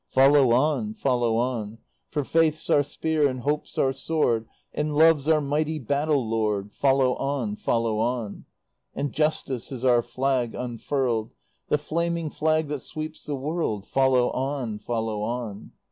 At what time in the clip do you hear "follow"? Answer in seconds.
0.09-0.49, 0.95-1.35, 6.73-7.13, 7.55-7.99, 13.85-14.31, 14.79-15.21